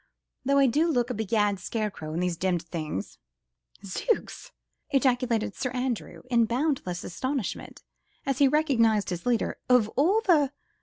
[0.43, 3.19] though I do look a begad scarecrow in these demmed things."
[3.85, 4.51] "Zooks!"
[4.89, 7.83] ejaculated Sir Andrew in boundless astonishment
[8.25, 10.53] as he recognised his leader, "of all the